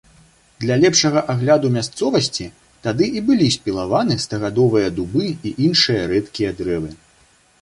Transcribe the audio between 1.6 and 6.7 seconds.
мясцовасці тады і былі спілаваны стагадовыя дубы і іншыя рэдкія